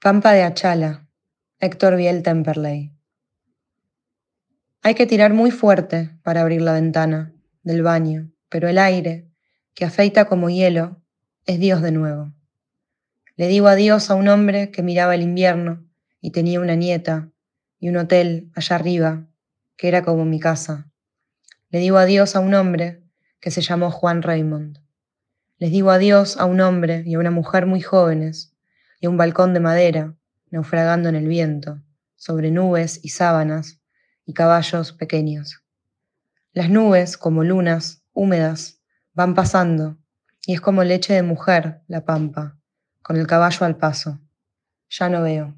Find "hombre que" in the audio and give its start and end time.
14.28-14.84, 22.54-23.50